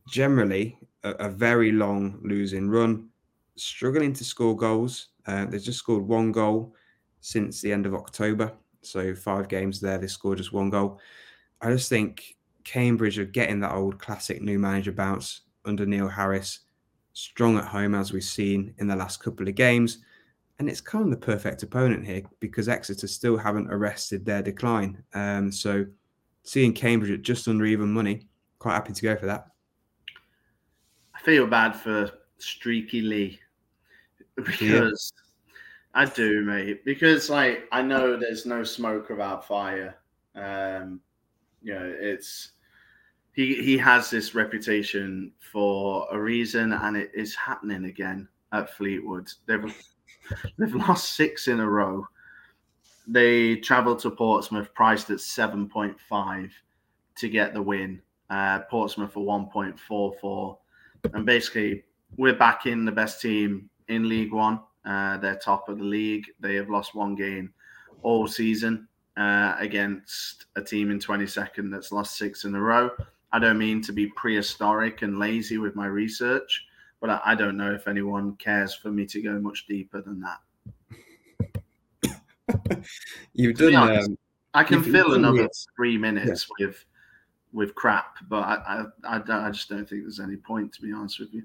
[0.08, 3.08] generally a, a very long losing run,
[3.56, 5.08] struggling to score goals.
[5.26, 6.74] Uh, they've just scored one goal
[7.20, 8.52] since the end of October.
[8.82, 11.00] So five games there, they scored just one goal.
[11.60, 16.60] I just think Cambridge are getting that old classic new manager bounce under Neil Harris,
[17.12, 19.98] strong at home as we've seen in the last couple of games.
[20.58, 25.02] And it's kind of the perfect opponent here because Exeter still haven't arrested their decline.
[25.14, 25.86] Um, so
[26.42, 28.26] seeing Cambridge at just under even money,
[28.58, 29.48] quite happy to go for that.
[31.18, 33.40] I feel bad for Streaky Lee
[34.36, 35.12] because
[35.94, 36.84] I do, mate.
[36.84, 39.96] Because like I know there's no smoke without fire.
[40.36, 41.00] Um,
[41.60, 42.52] you know, it's
[43.32, 49.28] he he has this reputation for a reason, and it is happening again at Fleetwood.
[49.46, 49.74] They've
[50.56, 52.06] they've lost six in a row.
[53.08, 56.52] They travelled to Portsmouth, priced at seven point five
[57.16, 58.02] to get the win.
[58.30, 60.58] Uh, Portsmouth for one point four four,
[61.12, 61.84] and basically
[62.16, 64.60] we're back in the best team in League One.
[64.84, 66.24] Uh, they're top of the league.
[66.40, 67.52] They have lost one game
[68.02, 72.90] all season uh, against a team in 22nd that's lost six in a row.
[73.32, 76.64] I don't mean to be prehistoric and lazy with my research,
[77.00, 80.22] but I, I don't know if anyone cares for me to go much deeper than
[80.22, 80.38] that.
[83.34, 83.90] You've To done.
[83.90, 84.18] honest, Um,
[84.54, 86.84] I can fill another three minutes with
[87.52, 88.16] with crap.
[88.28, 91.32] But I, I, I, I just don't think there's any point to be honest with
[91.32, 91.42] you.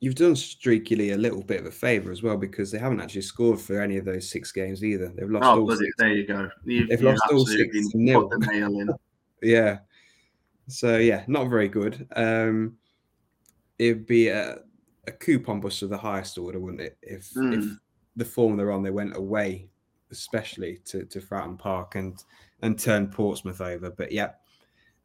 [0.00, 3.00] You've done Streaky Lee a little bit of a favour as well because they haven't
[3.00, 5.12] actually scored for any of those six games either.
[5.16, 5.44] They've lost.
[5.44, 5.92] Oh, all six.
[5.96, 6.48] there you go.
[6.64, 8.28] You've, They've you've lost all six nil.
[8.28, 8.88] put the nail in.
[9.44, 9.78] Yeah.
[10.68, 12.06] So yeah, not very good.
[12.16, 12.76] Um,
[13.78, 14.58] it'd be a,
[15.06, 16.96] a coupon bust of the highest order, wouldn't it?
[17.02, 17.78] If if Mm.
[18.16, 19.68] the form they're on, they went away,
[20.10, 22.22] especially to to Fratton Park and
[22.62, 23.90] and turned Portsmouth over.
[23.90, 24.30] But yeah,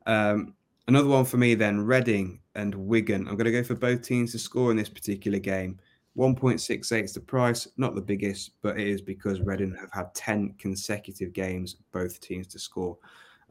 [0.07, 0.55] um,
[0.87, 3.27] another one for me then: Reading and Wigan.
[3.27, 5.79] I'm going to go for both teams to score in this particular game.
[6.17, 10.55] 1.68 is the price, not the biggest, but it is because Reading have had 10
[10.57, 12.97] consecutive games, both teams to score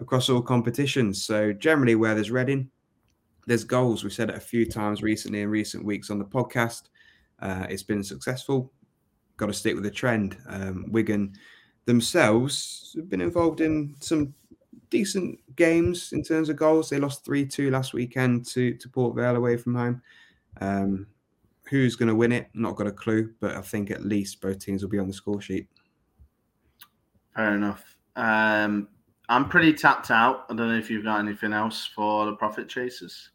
[0.00, 1.22] across all competitions.
[1.22, 2.68] So generally, where there's Reading,
[3.46, 4.02] there's goals.
[4.02, 6.88] We've said it a few times recently in recent weeks on the podcast.
[7.38, 8.72] Uh, it's been successful.
[9.36, 10.36] Got to stick with the trend.
[10.48, 11.34] Um, Wigan
[11.84, 14.34] themselves have been involved in some
[14.90, 16.90] decent games in terms of goals.
[16.90, 20.02] They lost 3 2 last weekend to, to Port Vale away from home.
[20.60, 21.06] Um,
[21.68, 22.48] who's going to win it?
[22.54, 25.12] Not got a clue, but I think at least both teams will be on the
[25.12, 25.68] score sheet.
[27.34, 27.96] Fair enough.
[28.14, 28.88] Um,
[29.28, 30.46] I'm pretty tapped out.
[30.48, 33.30] I don't know if you've got anything else for the profit chasers.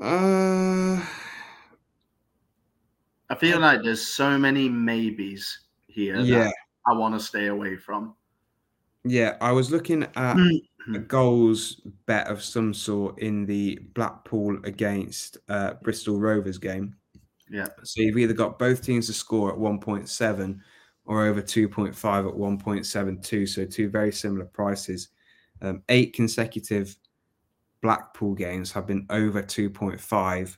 [0.00, 1.00] Uh,
[3.30, 6.54] I feel like there's so many maybes here yeah, that
[6.86, 8.14] I want to stay away from.
[9.06, 9.36] Yeah.
[9.40, 10.60] I was looking at Mm.
[10.94, 16.94] a goals bet of some sort in the Blackpool against uh, Bristol Rovers game.
[17.50, 17.68] Yeah.
[17.82, 20.60] So you've either got both teams to score at 1.7
[21.04, 23.48] or over 2.5 at 1.72.
[23.48, 25.08] So two very similar prices.
[25.62, 26.96] Um, eight consecutive
[27.82, 30.56] Blackpool games have been over 2.5.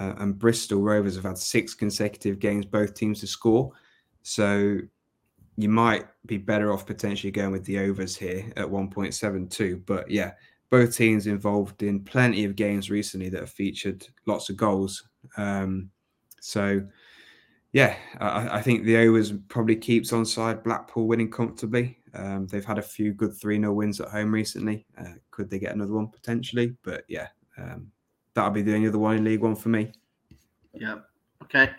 [0.00, 3.72] Uh, and Bristol Rovers have had six consecutive games, both teams to score.
[4.22, 4.78] So
[5.56, 9.84] you might be better off potentially going with the overs here at 1.72.
[9.84, 10.32] But yeah,
[10.70, 15.08] both teams involved in plenty of games recently that have featured lots of goals.
[15.36, 15.90] Um,
[16.40, 16.82] so
[17.72, 21.98] yeah, I, I think the overs probably keeps on side Blackpool winning comfortably.
[22.14, 24.86] Um, they've had a few good 3 0 wins at home recently.
[24.98, 26.76] Uh, could they get another one potentially?
[26.82, 27.90] But yeah, um,
[28.34, 29.92] that'll be the only other one in League One for me.
[30.74, 30.96] Yeah.
[31.42, 31.70] Okay.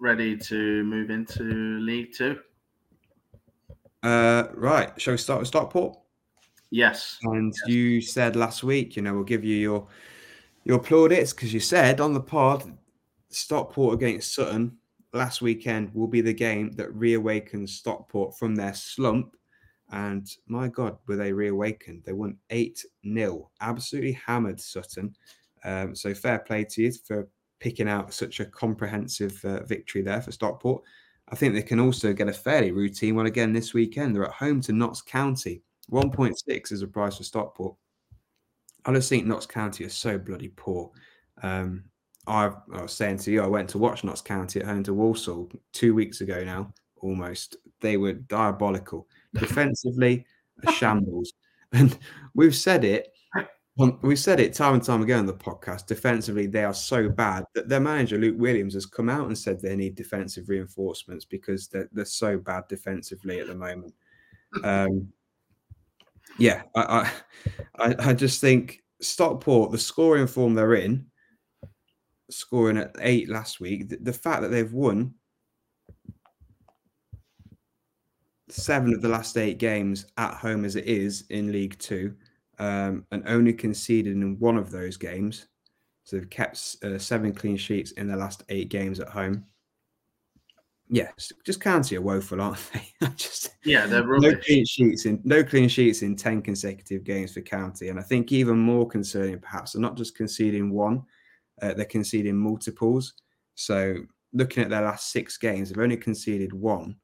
[0.00, 1.42] Ready to move into
[1.80, 2.38] League Two?
[4.02, 5.98] Uh, right, shall we start with Stockport?
[6.70, 7.18] Yes.
[7.22, 9.86] And you said last week, you know, we'll give you your
[10.64, 12.76] your plaudits because you said on the pod,
[13.30, 14.76] Stockport against Sutton
[15.12, 19.36] last weekend will be the game that reawakens Stockport from their slump.
[19.90, 22.02] And my God, were they reawakened?
[22.04, 25.14] They won 8 0, absolutely hammered Sutton.
[25.64, 30.20] Um, so fair play to you for picking out such a comprehensive uh, victory there
[30.20, 30.82] for Stockport.
[31.30, 34.14] I think they can also get a fairly routine one again this weekend.
[34.14, 35.62] They're at home to Notts County.
[35.90, 37.76] 1.6 is the price for Stockport.
[38.84, 40.90] I just think Notts County is so bloody poor.
[41.42, 41.84] Um,
[42.26, 44.94] I've, I was saying to you, I went to watch Notts County at home to
[44.94, 47.56] Walsall two weeks ago now, almost.
[47.80, 49.06] They were diabolical.
[49.34, 50.26] Defensively,
[50.66, 51.32] a shambles.
[51.72, 51.98] And
[52.34, 53.08] we've said it,
[54.02, 55.86] we've said it time and time again on the podcast.
[55.86, 59.60] Defensively, they are so bad that their manager, Luke Williams, has come out and said
[59.60, 63.94] they need defensive reinforcements because they're, they're so bad defensively at the moment.
[64.64, 65.12] Um,
[66.38, 66.82] yeah, I,
[67.78, 71.06] I, I, I just think Stockport, the scoring form they're in,
[72.30, 75.14] scoring at eight last week, the, the fact that they've won
[78.48, 82.14] seven of the last eight games at home as it is in League Two,
[82.58, 85.48] um, and only conceded in one of those games.
[86.04, 89.44] So they've kept uh, seven clean sheets in their last eight games at home.
[90.90, 93.06] Yes, just County are woeful, aren't they?
[93.16, 94.32] just Yeah, they're rubbish.
[94.32, 98.02] no clean sheets in no clean sheets in 10 consecutive games for county and i
[98.02, 101.02] think even more concerning perhaps they're not just conceding one
[101.60, 103.12] uh, they're conceding multiples
[103.54, 103.96] so
[104.32, 106.96] looking at their last six games they've only conceded one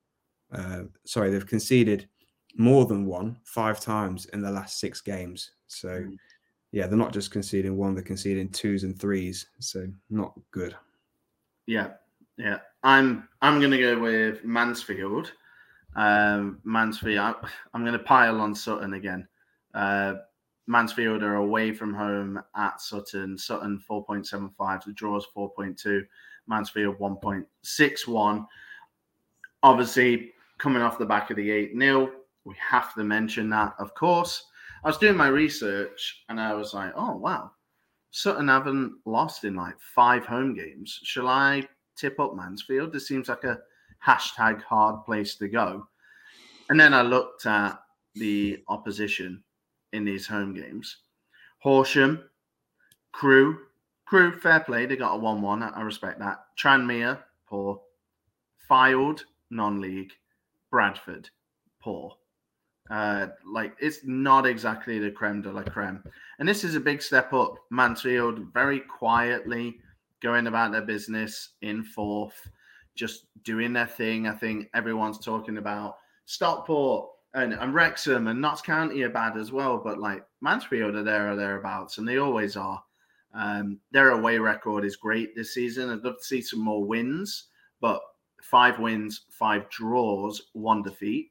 [0.53, 2.09] uh, sorry they've conceded
[2.57, 6.17] more than one five times in the last six games so Mm.
[6.73, 10.75] yeah they're not just conceding one they're conceding twos and threes so not good
[11.67, 11.93] Yeah,
[12.37, 12.59] yeah.
[12.83, 15.33] I'm I'm gonna go with Mansfield.
[15.97, 17.19] Um, Mansfield.
[17.19, 17.35] I,
[17.73, 19.27] I'm gonna pile on Sutton again.
[19.73, 20.15] Uh,
[20.67, 23.39] Mansfield are away from home at Sutton.
[23.39, 24.85] Sutton 4.75.
[24.85, 26.03] The draws 4.2.
[26.47, 28.47] Mansfield 1.61.
[29.63, 32.13] Obviously, coming off the back of the 8 0,
[32.45, 34.47] we have to mention that, of course.
[34.85, 37.53] I was doing my research and I was like, oh, wow.
[38.11, 41.01] Sutton haven't lost in like five home games.
[41.03, 42.93] Shall I tip up Mansfield?
[42.93, 43.59] This seems like a
[44.07, 45.89] hashtag hard place to go.
[46.69, 47.81] And then I looked at
[48.15, 49.43] the opposition
[49.93, 50.99] in these home games.
[51.59, 52.23] Horsham,
[53.13, 53.59] Crewe,
[54.07, 54.87] Crewe, fair play.
[54.87, 55.63] They got a 1 1.
[55.63, 56.45] I respect that.
[56.59, 57.81] Tranmere, poor.
[58.71, 60.13] Fylde, non league.
[60.71, 61.31] Bradford,
[61.81, 62.17] poor.
[62.91, 66.03] Uh, like it's not exactly the creme de la creme.
[66.39, 67.57] And this is a big step up.
[67.71, 69.79] Mansfield very quietly
[70.21, 72.49] going about their business in fourth,
[72.95, 74.27] just doing their thing.
[74.29, 79.51] I think everyone's talking about Stockport and, and Wrexham and Notts County are bad as
[79.51, 82.83] well, but like Mansfield are there or thereabouts, and they always are.
[83.33, 85.91] Um, their away record is great this season.
[85.91, 87.49] I'd love to see some more wins,
[87.81, 88.01] but
[88.43, 91.31] five wins, five draws, one defeat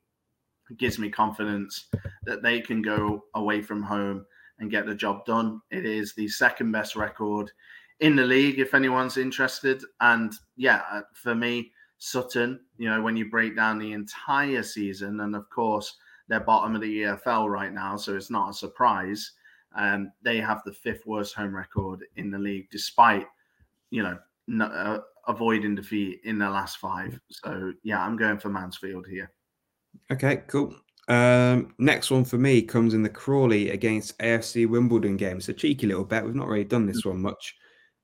[0.78, 1.88] gives me confidence
[2.24, 4.26] that they can go away from home
[4.60, 5.62] and get the job done.
[5.72, 7.52] It is the second best record
[8.00, 9.84] in the league, if anyone's interested.
[10.02, 15.22] And yeah, uh, for me, Sutton, you know, when you break down the entire season,
[15.22, 15.96] and of course,
[16.28, 19.32] they're bottom of the EFL right now, so it's not a surprise.
[19.76, 23.28] Um, they have the fifth worst home record in the league, despite,
[23.90, 27.20] you know, no, uh, avoiding defeat in the last five.
[27.30, 29.32] So yeah, I'm going for Mansfield here.
[30.12, 30.76] Okay, cool.
[31.08, 35.38] Um, next one for me comes in the Crawley against AFC Wimbledon game.
[35.38, 36.26] It's a cheeky little bet.
[36.26, 37.56] We've not really done this one much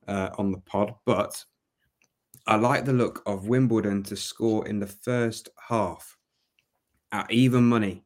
[0.08, 1.44] uh, on the pod, but
[2.48, 6.18] I like the look of Wimbledon to score in the first half
[7.12, 8.04] at even money.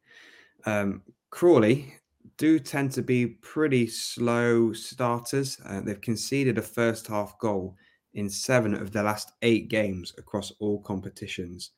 [0.65, 1.95] Um, Crawley
[2.37, 5.59] do tend to be pretty slow starters.
[5.65, 7.75] Uh, they've conceded a first half goal
[8.13, 11.71] in seven of their last eight games across all competitions.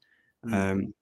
[0.46, 0.54] Mm.
[0.54, 0.94] Um,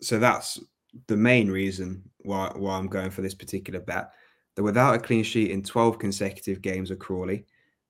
[0.00, 0.58] so that's
[1.06, 4.10] the main reason why why I'm going for this particular bet.
[4.54, 7.46] They're without a clean sheet in 12 consecutive games of Crawley.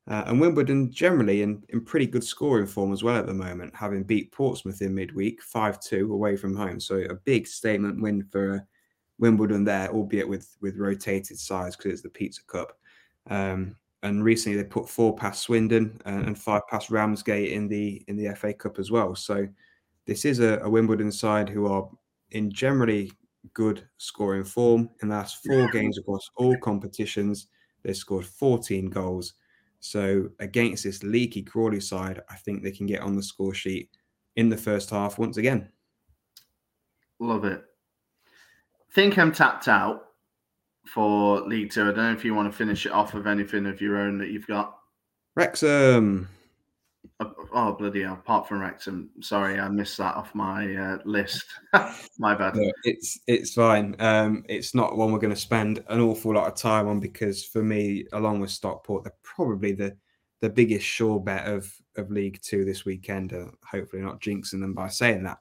[0.07, 3.75] Uh, and Wimbledon generally in, in pretty good scoring form as well at the moment,
[3.75, 6.81] having beat Portsmouth in midweek 5 2 away from home.
[6.81, 8.67] So a big statement win for
[9.19, 12.79] Wimbledon there, albeit with, with rotated sides because it's the Pizza Cup.
[13.29, 18.03] Um, and recently they put four past Swindon and, and, five past Ramsgate in the
[18.07, 19.15] in the FA Cup as well.
[19.15, 19.47] So
[20.09, 21.87] this is a, a Wimbledon side who are
[22.31, 23.13] in generally
[23.53, 24.89] good scoring form.
[25.03, 27.49] In the last four games across all competitions,
[27.85, 29.35] they scored 14 goals.
[29.81, 33.91] So against this leaky Crawley side, I think they can get on the score sheet
[34.37, 35.69] in the first half once again.
[37.21, 37.63] Love it.
[38.95, 40.07] Think I'm tapped out
[40.87, 41.83] for League Two.
[41.83, 44.17] I don't know if you want to finish it off with anything of your own
[44.19, 44.79] that you've got.
[45.37, 46.29] Wrexham.
[47.21, 48.15] Oh, bloody hell!
[48.15, 51.45] Apart from Wrexham, sorry, I missed that off my uh, list.
[52.19, 52.57] my bad.
[52.85, 53.97] It's it's fine.
[53.99, 57.45] Um, it's not one we're going to spend an awful lot of time on because
[57.45, 59.97] for me, along with Stockport, they're probably the
[60.41, 63.33] the biggest sure bet of of League Two this weekend.
[63.33, 65.39] Uh, hopefully, not jinxing them by saying that.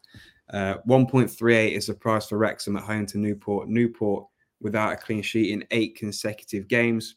[0.52, 3.68] Uh, 1.38 is the price for Wrexham at home to Newport.
[3.68, 4.26] Newport
[4.62, 7.16] without a clean sheet in eight consecutive games.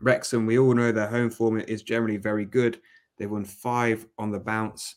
[0.00, 2.80] Wrexham, we all know their home form is generally very good.
[3.18, 4.96] They've won five on the bounce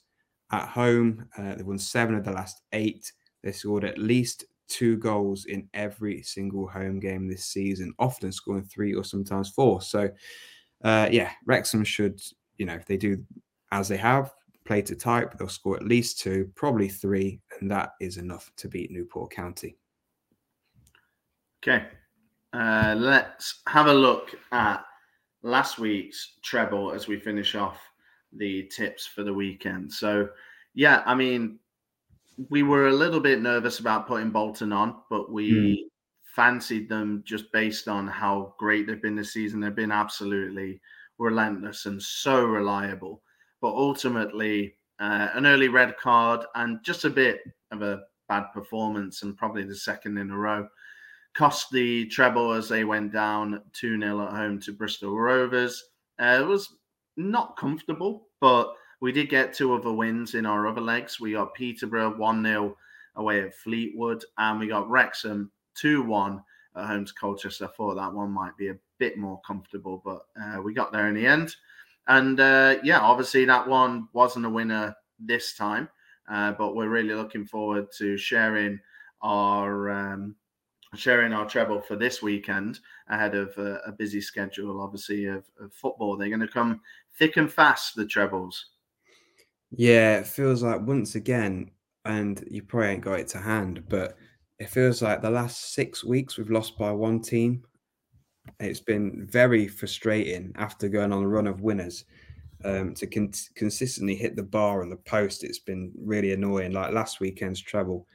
[0.51, 1.27] at home.
[1.37, 3.11] Uh, they've won seven of the last eight.
[3.43, 8.63] They scored at least two goals in every single home game this season, often scoring
[8.63, 9.81] three or sometimes four.
[9.81, 10.09] So,
[10.83, 12.21] uh, yeah, Wrexham should,
[12.57, 13.23] you know, if they do
[13.71, 14.33] as they have,
[14.65, 18.67] play to type, they'll score at least two, probably three, and that is enough to
[18.67, 19.77] beat Newport County.
[21.63, 21.87] Okay.
[22.53, 24.83] Uh, let's have a look at
[25.41, 27.79] last week's treble as we finish off
[28.35, 29.91] the tips for the weekend.
[29.91, 30.29] So,
[30.73, 31.59] yeah, I mean,
[32.49, 35.75] we were a little bit nervous about putting Bolton on, but we mm.
[36.23, 39.59] fancied them just based on how great they've been this season.
[39.59, 40.81] They've been absolutely
[41.17, 43.21] relentless and so reliable.
[43.61, 47.41] But ultimately, uh, an early red card and just a bit
[47.71, 50.67] of a bad performance, and probably the second in a row,
[51.33, 55.83] cost the treble as they went down 2 0 at home to Bristol Rovers.
[56.19, 56.77] Uh, it was
[57.17, 61.19] not comfortable, but we did get two other wins in our other legs.
[61.19, 62.77] We got Peterborough 1 0
[63.15, 66.41] away at Fleetwood, and we got Wrexham 2 1
[66.75, 67.65] at home to Colchester.
[67.65, 71.07] I thought that one might be a bit more comfortable, but uh, we got there
[71.07, 71.55] in the end.
[72.07, 75.89] And uh, yeah, obviously that one wasn't a winner this time,
[76.29, 78.79] uh, but we're really looking forward to sharing
[79.21, 80.35] our um,
[80.95, 82.79] sharing our treble for this weekend
[83.09, 86.17] ahead of a, a busy schedule, obviously, of, of football.
[86.17, 86.81] They're going to come
[87.17, 88.65] thick and fast, the trebles.
[89.71, 91.71] Yeah, it feels like once again,
[92.03, 94.17] and you probably ain't got it to hand, but
[94.59, 97.63] it feels like the last six weeks we've lost by one team.
[98.59, 102.05] It's been very frustrating after going on a run of winners
[102.65, 105.43] um, to con- consistently hit the bar and the post.
[105.43, 106.73] It's been really annoying.
[106.73, 108.07] Like last weekend's treble,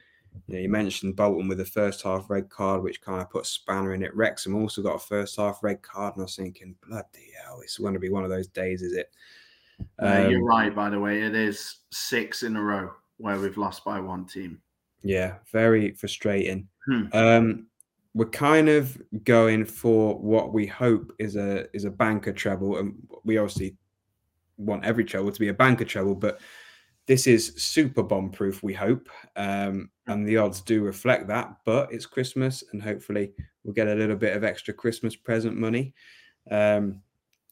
[0.47, 3.45] you, know, you mentioned Bolton with the first half red card, which kind of put
[3.45, 4.15] a spanner in it.
[4.15, 7.77] Wrexham also got a first half red card, and I was thinking, bloody hell, it's
[7.77, 9.09] going to be one of those days, is it?
[10.01, 11.21] Uh, you're um, right, by the way.
[11.21, 14.61] It is six in a row where we've lost by one team.
[15.03, 16.67] Yeah, very frustrating.
[16.85, 17.05] Hmm.
[17.13, 17.67] Um,
[18.13, 22.95] we're kind of going for what we hope is a is a banker treble, and
[23.23, 23.75] we obviously
[24.57, 26.41] want every treble to be a banker treble, but
[27.07, 29.09] this is super bomb proof, we hope.
[29.35, 33.31] Um, and the odds do reflect that, but it's Christmas and hopefully
[33.63, 35.93] we'll get a little bit of extra Christmas present money.
[36.51, 37.01] Um,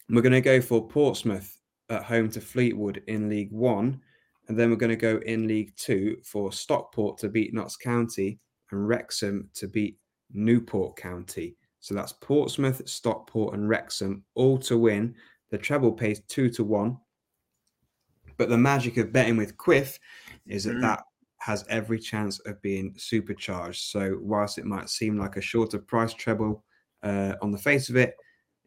[0.10, 1.58] we're going to go for Portsmouth
[1.90, 4.02] at home to Fleetwood in League One.
[4.48, 8.40] And then we're going to go in League Two for Stockport to beat Notts County
[8.72, 9.98] and Wrexham to beat
[10.32, 11.56] Newport County.
[11.80, 15.16] So that's Portsmouth, Stockport, and Wrexham all to win.
[15.50, 16.98] The treble pays two to one.
[18.38, 20.00] But the magic of betting with Kwiff
[20.48, 20.82] is that mm.
[20.82, 21.04] that
[21.40, 23.84] has every chance of being supercharged.
[23.84, 26.64] So whilst it might seem like a shorter price treble
[27.04, 28.16] uh, on the face of it,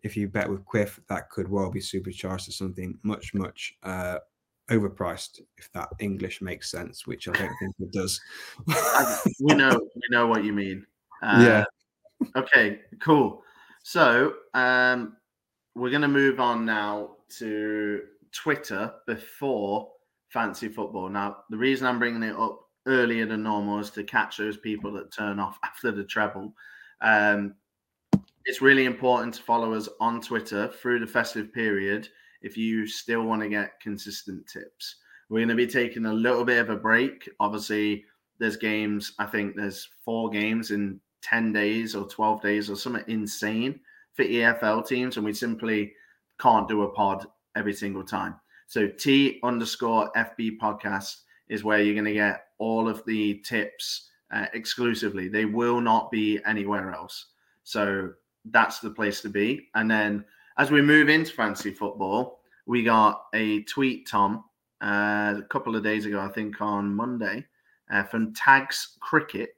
[0.02, 4.18] if you bet with Kwiff, that could well be supercharged to something much, much uh,
[4.70, 8.20] overpriced, if that English makes sense, which I don't think it does.
[9.40, 10.86] we know, we know what you mean.
[11.22, 12.28] Uh, yeah.
[12.36, 12.80] Okay.
[13.00, 13.42] Cool.
[13.82, 15.16] So um,
[15.74, 18.02] we're going to move on now to
[18.32, 19.90] Twitter before
[20.28, 21.08] fancy football.
[21.08, 24.92] Now, the reason I'm bringing it up earlier than normal is to catch those people
[24.92, 26.52] that turn off after the treble.
[27.00, 27.54] Um,
[28.44, 32.08] it's really important to follow us on Twitter through the festive period
[32.40, 34.96] if you still want to get consistent tips.
[35.28, 37.28] We're going to be taking a little bit of a break.
[37.40, 38.04] Obviously,
[38.38, 43.04] there's games, I think there's four games in 10 days or 12 days or something
[43.08, 43.80] insane
[44.14, 45.92] for EFL teams, and we simply
[46.40, 47.26] can't do a pod
[47.58, 48.36] every single time.
[48.68, 51.16] So T underscore FB podcast
[51.48, 55.28] is where you're going to get all of the tips uh, exclusively.
[55.28, 57.26] They will not be anywhere else.
[57.64, 58.12] So
[58.46, 59.68] that's the place to be.
[59.74, 60.24] And then
[60.58, 64.44] as we move into fantasy football, we got a tweet, Tom,
[64.82, 67.46] uh, a couple of days ago, I think on Monday,
[67.90, 69.56] uh, from Tags Cricket,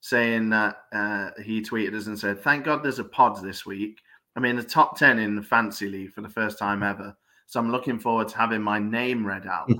[0.00, 3.98] saying that uh, he tweeted us and said, Thank God there's a pod this week.
[4.36, 7.16] I mean, the top 10 in the Fancy league for the first time ever.
[7.46, 9.70] So I'm looking forward to having my name read out.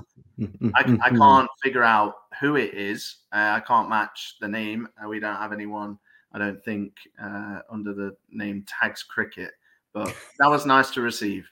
[0.75, 3.15] I, I, can't figure out who it is.
[3.31, 4.87] Uh, I can't match the name.
[5.03, 5.97] Uh, we don't have anyone,
[6.33, 9.53] I don't think, uh, under the name Tags Cricket.
[9.91, 11.49] But that was nice to receive.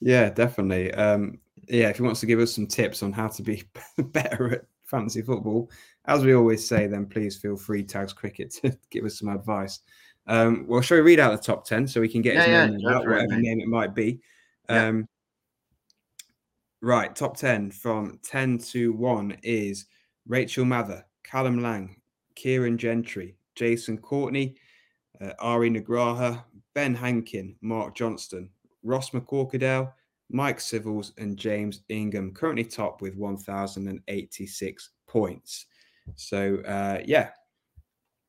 [0.00, 0.92] Yeah, definitely.
[0.92, 1.38] Um,
[1.68, 3.64] yeah, if he wants to give us some tips on how to be
[3.98, 5.70] better at fantasy football,
[6.06, 9.80] as we always say, then please feel free, Tags Cricket, to give us some advice.
[10.26, 12.66] Um, well, shall we read out the top 10 so we can get his yeah,
[12.66, 14.20] name out, whatever name it might be?
[14.68, 15.04] Um, yeah.
[16.80, 19.86] Right, top 10 from 10 to 1 is
[20.26, 22.00] Rachel Mather, Callum Lang,
[22.34, 24.56] Kieran Gentry, Jason Courtney,
[25.20, 26.42] uh, Ari Nagraha,
[26.74, 28.50] Ben Hankin, Mark Johnston,
[28.82, 29.92] Ross McCorkadale,
[30.30, 35.66] Mike Civils, and James Ingham, currently top with 1,086 points.
[36.16, 37.30] So, uh, yeah,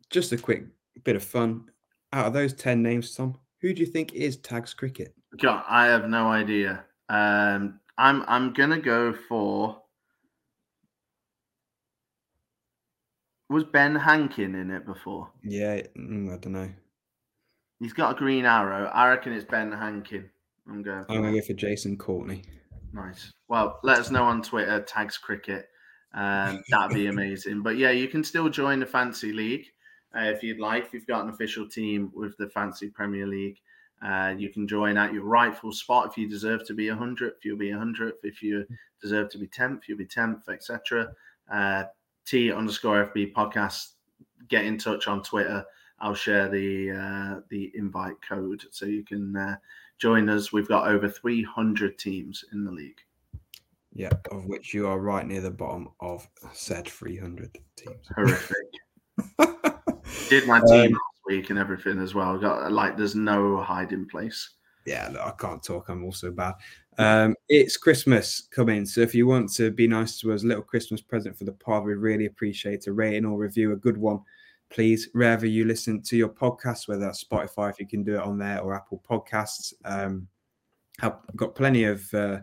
[0.09, 0.65] just a quick
[1.03, 1.65] bit of fun.
[2.13, 5.15] Out of those 10 names, Tom, who do you think is Tags Cricket?
[5.41, 6.85] God, I have no idea.
[7.09, 9.81] Um, I'm I'm gonna go for.
[13.49, 15.31] Was Ben Hankin in it before?
[15.43, 16.69] Yeah, mm, I don't know.
[17.79, 18.85] He's got a green arrow.
[18.93, 20.29] I reckon it's Ben Hankin.
[20.69, 21.05] I'm going.
[21.09, 22.43] I'm gonna go for Jason Courtney.
[22.93, 23.33] Nice.
[23.47, 24.81] Well, let us know on Twitter.
[24.81, 25.67] Tags cricket.
[26.13, 27.63] Um, that'd be amazing.
[27.63, 29.65] But yeah, you can still join the fancy league
[30.15, 30.85] uh, if you'd like.
[30.85, 33.59] If you've got an official team with the fancy Premier League,
[34.03, 37.57] uh, you can join at your rightful spot if you deserve to be 100th, you'll
[37.57, 38.23] be 100th.
[38.23, 38.65] If you
[39.01, 41.13] deserve to be 10th, you'll be 10th, etc.
[41.51, 41.85] Uh,
[42.25, 43.91] T underscore FB podcast.
[44.49, 45.63] Get in touch on Twitter.
[45.99, 49.55] I'll share the uh, the invite code so you can uh,
[49.99, 50.51] join us.
[50.51, 52.99] We've got over 300 teams in the league.
[53.93, 58.07] Yeah, of which you are right near the bottom of said 300 teams.
[58.15, 58.57] Horrific.
[60.39, 62.39] Did my team um, week and everything as well.
[62.39, 64.49] Got like there's no hiding place.
[64.83, 65.89] Yeah, look, I can't talk.
[65.89, 66.55] I'm also bad.
[66.97, 71.01] Um, it's Christmas coming, so if you want to be nice to us, little Christmas
[71.01, 74.21] present for the pod, we really appreciate a rating or review, a good one,
[74.71, 75.09] please.
[75.13, 78.39] Wherever you listen to your podcast, whether that's Spotify, if you can do it on
[78.39, 79.73] there, or Apple Podcasts.
[79.85, 80.27] Um,
[80.99, 82.39] I've got plenty of uh,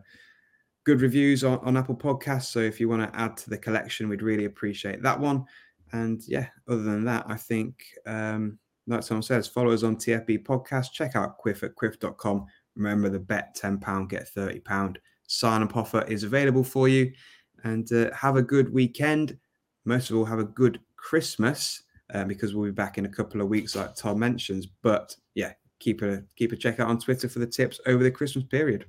[0.85, 4.09] good reviews on, on Apple Podcasts, so if you want to add to the collection,
[4.09, 5.45] we'd really appreciate that one.
[5.93, 7.75] And yeah, other than that, I think
[8.07, 10.93] um, like someone says, follow us on TFB Podcast.
[10.93, 12.47] Check out Kwiff at kwiff.com.
[12.77, 14.97] Remember the bet £10, get £30
[15.31, 17.13] sign up offer is available for you.
[17.63, 19.39] And uh, have a good weekend.
[19.85, 23.41] Most of all, have a good Christmas um, because we'll be back in a couple
[23.41, 24.67] of weeks, like Tom mentions.
[24.67, 28.11] But yeah, keep a keep a check out on Twitter for the tips over the
[28.11, 28.87] Christmas period.